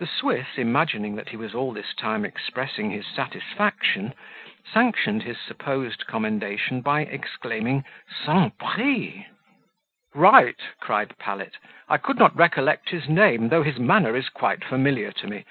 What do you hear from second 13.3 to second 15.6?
though his manner is quite familiar to me.